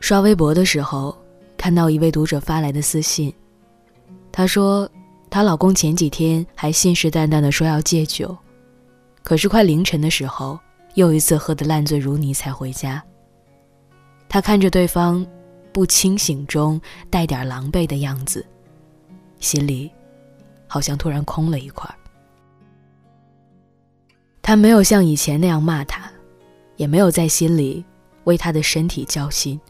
[0.00, 1.16] 刷微博的时候，
[1.56, 3.32] 看到一位读者发来的私信，
[4.32, 4.88] 她说，
[5.28, 8.36] 她老公前几天还信誓旦旦的说要戒酒，
[9.22, 10.58] 可是快凌晨的时候，
[10.94, 13.02] 又一次喝得烂醉如泥才回家。
[14.28, 15.26] 她看着对方
[15.72, 18.46] 不清醒中带点狼狈的样子，
[19.40, 19.90] 心里
[20.66, 21.92] 好像突然空了一块。
[24.40, 26.10] 他没有像以前那样骂他，
[26.78, 27.84] 也没有在心里
[28.24, 29.60] 为他的身体焦心。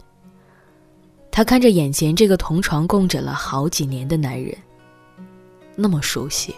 [1.33, 4.57] 他看着眼前这个同床共枕了好几年的男人，
[5.75, 6.55] 那么熟悉，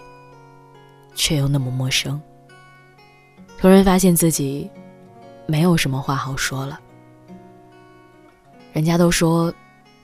[1.14, 2.20] 却又那么陌生。
[3.58, 4.68] 突然发现自己
[5.46, 6.80] 没有什么话好说了。
[8.72, 9.52] 人家都说，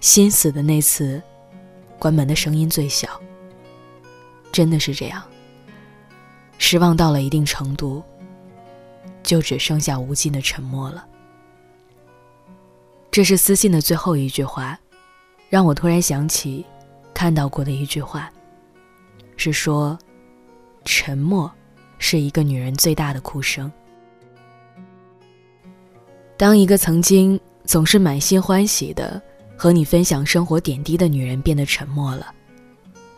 [0.01, 1.23] 心死的那次，
[1.99, 3.09] 关门的声音最小。
[4.53, 5.23] 真的是这样。
[6.59, 8.03] 失望到了一定程度，
[9.27, 11.07] 就只剩下无尽的沉默了。
[13.11, 14.79] 这是私信的最后一句话，
[15.51, 16.65] 让我突然想起
[17.13, 18.31] 看到过的一句话，
[19.37, 19.99] 是说，
[20.85, 21.51] 沉默
[21.99, 23.71] 是一个女人最大的哭声。
[26.37, 29.21] 当一个曾经总是满心欢喜的
[29.57, 32.33] 和你分享生活点滴的女人变得沉默了，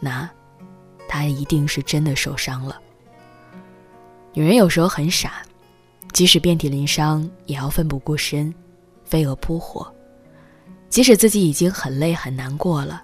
[0.00, 0.30] 那，
[1.08, 2.80] 她一定是真的受伤了。
[4.32, 5.42] 女人有时候很傻，
[6.12, 8.52] 即使遍体鳞伤，也要奋不顾身。
[9.04, 9.90] 飞蛾扑火，
[10.90, 13.02] 即使自己已经很累很难过了，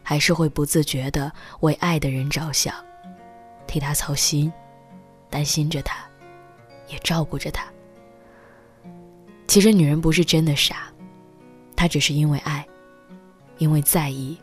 [0.00, 1.32] 还是会不自觉地
[1.62, 2.72] 为爱的人着想，
[3.66, 4.52] 替他操心，
[5.28, 6.08] 担心着他，
[6.86, 7.64] 也照顾着他。
[9.48, 10.92] 其实女人不是真的傻，
[11.74, 12.64] 她只是因为爱，
[13.58, 14.38] 因为在意，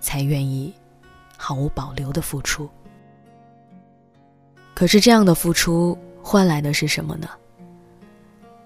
[0.00, 0.72] 才愿意
[1.36, 2.66] 毫无保留的付出。
[4.74, 7.28] 可是这样的付出换来的是什么呢？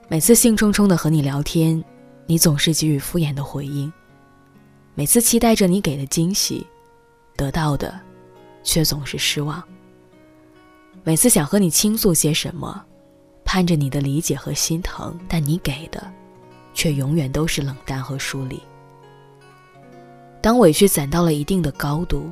[0.08, 1.82] 每次兴冲冲的和你聊天，
[2.26, 3.90] 你总是给予敷衍的回应；
[4.94, 6.64] 每次期待着你给的惊喜，
[7.36, 7.98] 得到的
[8.62, 9.60] 却总是失望；
[11.02, 12.84] 每次想和你倾诉些什么，
[13.44, 16.12] 盼着你的理解和心疼，但你给的
[16.74, 18.60] 却永远都是冷淡和疏离。
[20.40, 22.30] 当委屈攒到了一定的高度，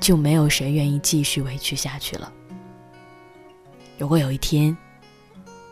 [0.00, 2.32] 就没有谁愿意继续委屈下去了。
[3.98, 4.76] 如果有一天，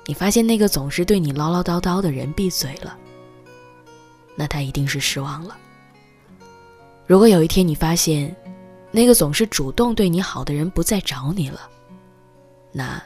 [0.07, 2.97] 你发现那个总是对你唠唠叨叨的人闭嘴了，
[4.37, 5.57] 那他一定是失望了。
[7.07, 8.35] 如果有一天你发现，
[8.91, 11.69] 那个总是主动对你好的人不再找你了，
[12.71, 13.03] 那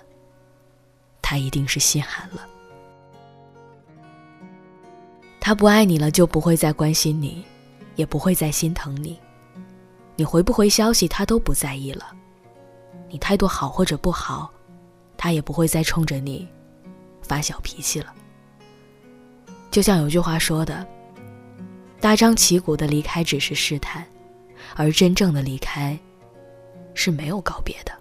[1.22, 2.46] 他一定是心寒了。
[5.40, 7.44] 他不爱你了，就不会再关心你，
[7.94, 9.18] 也不会再心疼你。
[10.16, 12.12] 你回不回消息，他都不在意了。
[13.08, 14.50] 你态度好或者不好，
[15.16, 16.48] 他也不会再冲着你。
[17.22, 18.14] 发小脾气了，
[19.70, 20.86] 就像有句话说的
[22.00, 24.06] ：“大张旗鼓的离开只是试探，
[24.76, 25.98] 而真正的离开
[26.94, 27.92] 是没有告别的。”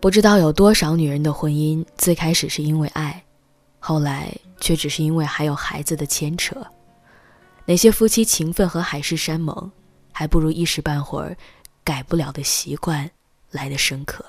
[0.00, 3.22] 不知道有多少女人的婚姻最开始是因为爱，
[3.78, 6.56] 后来却只是因为还有孩子的牵扯。
[7.66, 9.70] 那些夫妻情分和海誓山盟，
[10.10, 11.36] 还不如一时半会儿
[11.82, 13.10] 改不了的习惯
[13.54, 14.24] 来的深刻。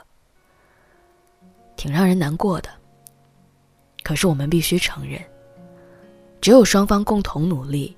[1.75, 2.69] 挺让人难过的。
[4.03, 5.19] 可是我们必须承认，
[6.39, 7.97] 只有双方共同努力，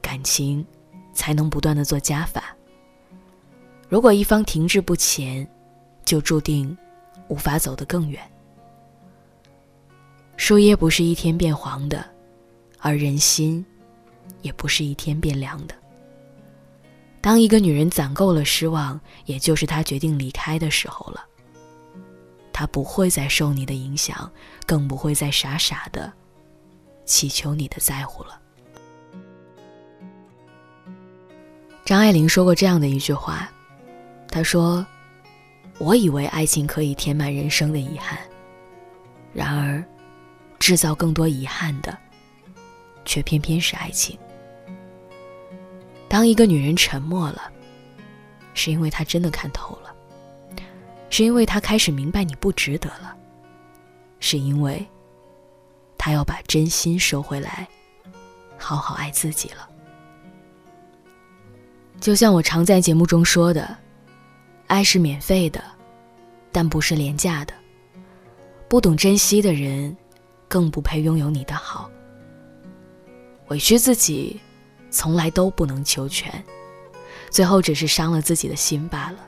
[0.00, 0.64] 感情
[1.12, 2.56] 才能不断的做加法。
[3.88, 5.46] 如果一方停滞不前，
[6.04, 6.76] 就注定
[7.28, 8.22] 无法走得更远。
[10.36, 12.04] 树叶不是一天变黄的，
[12.78, 13.64] 而人心
[14.40, 15.74] 也不是一天变凉的。
[17.22, 21.24] 当一个女人攒够了失望，也就是她决定离开的时候了。
[22.52, 24.30] 她不会再受你的影响，
[24.66, 26.12] 更不会再傻傻的
[27.06, 28.40] 祈求你的在乎了。
[31.84, 33.48] 张爱玲说过这样的一句话，
[34.28, 34.84] 她说
[35.78, 38.18] ：“我以为爱情可以填满人生的遗憾，
[39.32, 39.82] 然而，
[40.58, 41.96] 制造更多遗憾的，
[43.04, 44.18] 却偏偏是爱情。
[46.12, 47.50] 当一个女人沉默了，
[48.52, 49.90] 是因为她真的看透了。”
[51.08, 53.16] 是因为她开始明白你不值得了，
[54.20, 54.86] 是因为
[55.96, 57.66] 她要把真心收回来，
[58.58, 59.66] 好好爱自己了。
[61.98, 63.74] 就像我常在节目中说的，
[64.66, 65.64] 爱是免费的，
[66.52, 67.54] 但不是廉价的。
[68.68, 69.96] 不懂珍惜的人，
[70.46, 71.90] 更不配拥有你的好。
[73.48, 74.38] 委屈自己，
[74.92, 76.30] 从来都不能求全，
[77.30, 79.18] 最后只是伤了自己的心罢了。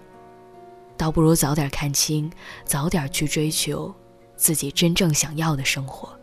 [0.97, 2.31] 倒不如早点看清，
[2.65, 3.93] 早点去追求，
[4.37, 6.17] 自己真正想要的生活。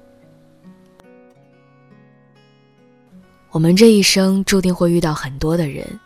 [3.50, 6.00] 我们这一生注定会遇到很多的人，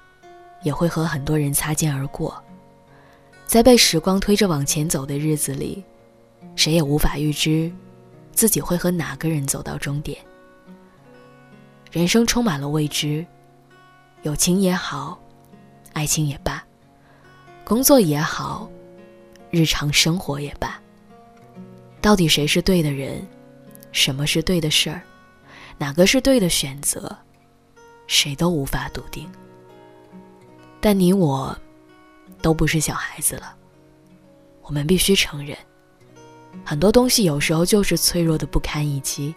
[0.64, 2.42] 也会和很多人擦肩而过。
[3.46, 5.84] 在被时光推着往前走的日子里，
[6.56, 7.72] 谁也无法预知
[8.32, 10.18] 自己会和哪个人走到终点。
[11.96, 13.26] 人生充满了未知，
[14.24, 15.18] 友情也好，
[15.94, 16.62] 爱情也罢，
[17.64, 18.70] 工作也好，
[19.50, 20.78] 日常生活也罢，
[22.02, 23.26] 到底谁是对的人，
[23.94, 25.02] 什么是对的事儿，
[25.78, 27.18] 哪个是对的选择，
[28.08, 29.26] 谁都无法笃定。
[30.82, 31.58] 但你我。
[32.42, 33.56] 都不是小孩子了，
[34.62, 35.58] 我们必须承认，
[36.64, 39.34] 很多东西有时候就是脆弱的不堪一击。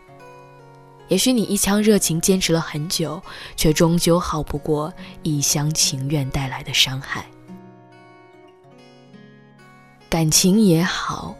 [1.08, 3.20] 也许你一腔热情坚持了很久，
[3.56, 7.26] 却终究耗不过一厢情愿带来的伤害。
[10.08, 11.34] 感情也好，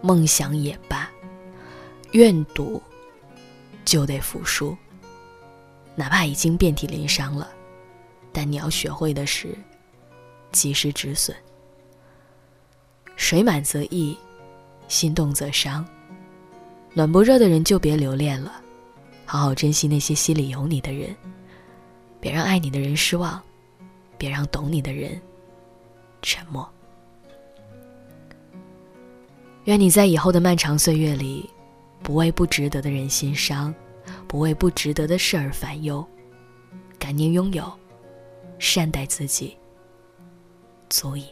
[0.00, 1.10] 梦想也罢，
[2.12, 2.82] 愿赌
[3.84, 4.76] 就得服输，
[5.94, 7.48] 哪怕已经遍体鳞伤了，
[8.32, 9.56] 但你要学会的是。
[10.52, 11.36] 及时止损。
[13.14, 14.18] 水满则溢，
[14.88, 15.86] 心动则伤。
[16.92, 18.60] 暖不热的人就别留恋了，
[19.30, 21.14] 好好珍惜那些心里有你的人。
[22.18, 23.40] 别让爱你的人失望，
[24.18, 25.22] 别让懂你的人
[26.20, 26.68] 沉默。
[29.66, 31.48] 愿你在以后的漫长岁月里，
[32.02, 33.72] 不为不值得的人心伤，
[34.26, 36.04] 不为不值得的事儿烦忧。
[36.98, 37.72] 感念拥有，
[38.58, 39.56] 善待自己。
[40.88, 41.24] 足以。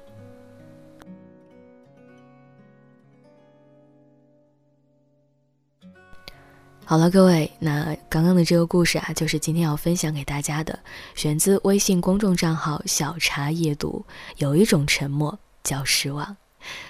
[6.90, 10.78] 好了，各位，那刚刚的这个故事啊，就是今天要分享给大家的，
[11.14, 14.02] 选自微信公众账号“小茶夜读”。
[14.38, 16.34] 有一种沉默叫失望。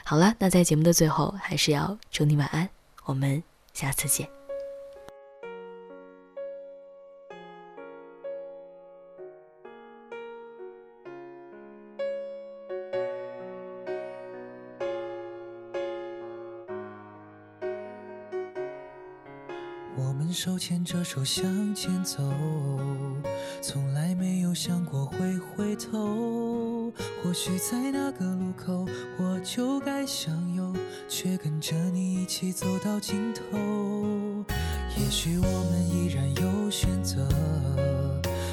[0.04, 2.68] 好了，那在节目的最后，还是要祝你晚安，
[3.06, 3.42] 我们
[3.74, 4.37] 下次见。
[19.98, 22.22] 我们手牵着手向前走，
[23.60, 26.92] 从来没有想过会回头。
[27.20, 28.86] 或许在那个路口，
[29.18, 30.72] 我就该向右，
[31.08, 33.42] 却跟着你一起走到尽头。
[34.96, 37.28] 也许我们依然有选择，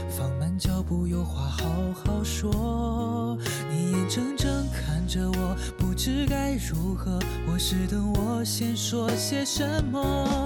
[0.09, 3.38] 放慢脚步，有话好好说。
[3.69, 7.19] 你眼睁睁看着我，不知该如何。
[7.47, 10.44] 我是等我先说些什么，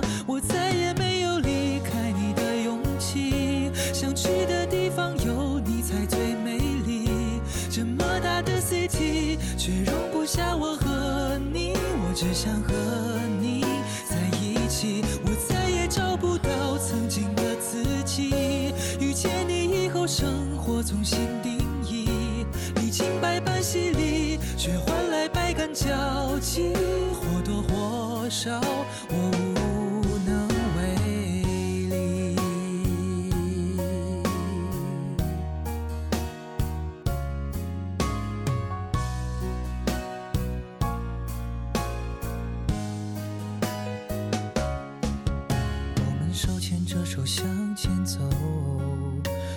[8.41, 11.73] 的 city，却容不下我和你。
[11.75, 12.73] 我只想和
[13.39, 13.61] 你
[14.09, 15.03] 在一起。
[15.23, 18.73] 我再也找不到曾经的自己。
[18.99, 22.09] 遇见你以后，生活重新定义。
[22.75, 26.73] 历经百般洗礼，却换来百感交集，
[27.13, 28.59] 或多或少，
[29.09, 29.58] 我无。
[47.29, 47.45] 向
[47.75, 48.17] 前走，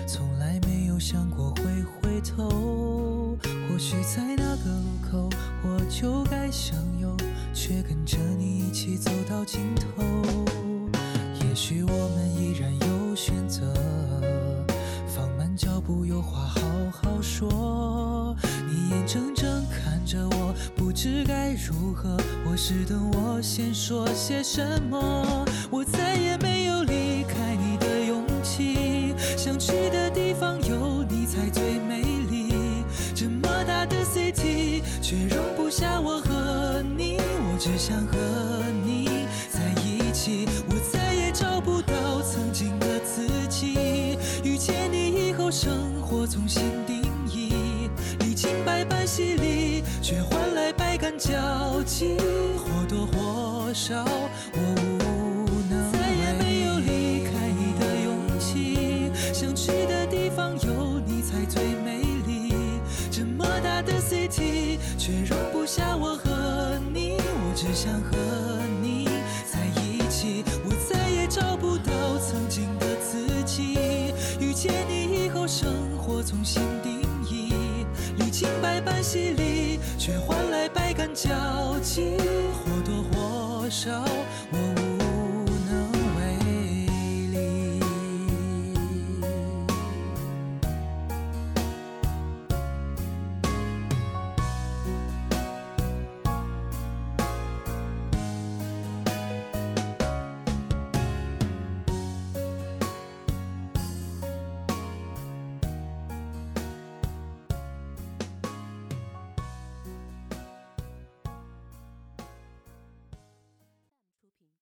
[0.05, 3.35] 从来没有想过会回头。
[3.41, 5.29] 或许在那个路口，
[5.63, 7.17] 我就该向右，
[7.51, 10.03] 却跟着你一起走到尽头。
[11.41, 13.73] 也许我们依然有选择，
[15.07, 16.61] 放慢脚步，有话好
[16.91, 18.35] 好说。
[18.69, 22.15] 你眼睁睁看着我，不知该如何。
[22.45, 26.15] 我是等我先说些什么，我再
[37.63, 38.17] 只想和
[38.83, 40.45] 你在一起。
[40.67, 44.17] 我再也找不到曾经的自己。
[44.43, 47.01] 遇见你以后，生活重新定
[47.31, 47.89] 义。
[48.19, 52.17] 历经百般洗礼，却换来百感交集。
[52.57, 55.02] 或多或少，我无
[76.23, 77.53] 重新定义
[78.17, 81.29] 历经百般洗礼却换来百感交
[81.79, 82.17] 集。
[82.63, 84.03] 或多或少
[84.51, 84.82] 我无